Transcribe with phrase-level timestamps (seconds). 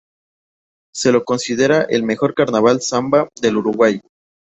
[0.95, 4.01] Se lo considera el "Mejor Carnaval Samba del Uruguay".